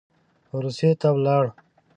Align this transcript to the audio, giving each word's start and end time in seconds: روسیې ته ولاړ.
روسیې 0.63 0.91
ته 0.99 1.07
ولاړ. 1.15 1.45